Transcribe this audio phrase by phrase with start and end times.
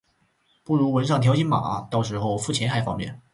[0.63, 3.21] 不如纹上条形码，到时候付钱还方便